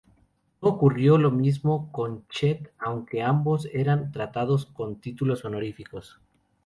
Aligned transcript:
No 0.63 0.67
ocurrió 0.69 1.19
lo 1.19 1.29
mismo 1.29 1.91
con 1.91 2.27
Chet 2.27 2.73
aunque 2.79 3.21
ambos 3.21 3.67
eran 3.71 4.11
tratados 4.11 4.65
con 4.65 4.95
títulos 4.99 5.45
honoríficos. 5.45 6.19